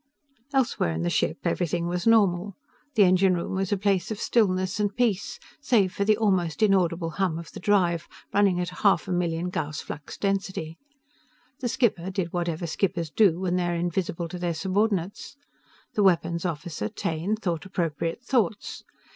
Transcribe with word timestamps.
Elsewhere 0.51 0.89
in 0.93 1.03
the 1.03 1.11
ship, 1.11 1.37
everything 1.45 1.85
was 1.85 2.07
normal. 2.07 2.55
The 2.95 3.03
engine 3.03 3.35
room 3.35 3.53
was 3.53 3.71
a 3.71 3.77
place 3.77 4.09
of 4.09 4.19
stillness 4.19 4.79
and 4.79 4.95
peace, 4.95 5.37
save 5.61 5.93
for 5.93 6.05
the 6.05 6.17
almost 6.17 6.63
inaudible 6.63 7.11
hum 7.11 7.37
of 7.37 7.51
the 7.51 7.59
drive, 7.59 8.07
running 8.33 8.59
at 8.59 8.69
half 8.81 9.07
a 9.07 9.11
million 9.11 9.51
Gauss 9.51 9.79
flux 9.79 10.17
density. 10.17 10.79
The 11.59 11.69
skipper 11.69 12.09
did 12.09 12.33
whatever 12.33 12.65
skippers 12.65 13.11
do 13.11 13.39
when 13.39 13.57
they 13.57 13.65
are 13.67 13.75
invisible 13.75 14.27
to 14.29 14.39
their 14.39 14.55
subordinates. 14.55 15.37
The 15.93 16.01
weapons 16.01 16.45
officer, 16.45 16.89
Taine, 16.89 17.35
thought 17.35 17.67
appropriate 17.67 18.23
thoughts. 18.23 18.81